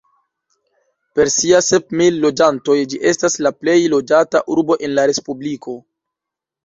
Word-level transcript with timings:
Per 1.17 1.27
sia 1.33 1.59
sep 1.65 1.93
mil 2.01 2.17
loĝantoj 2.23 2.77
ĝi 2.95 3.01
estas 3.11 3.37
la 3.49 3.53
plej 3.59 3.77
loĝata 3.95 4.43
urbo 4.57 4.79
en 4.89 4.97
la 5.01 5.07
respubliko. 5.13 5.77